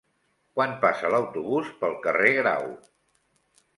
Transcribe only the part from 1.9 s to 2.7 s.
carrer Grau?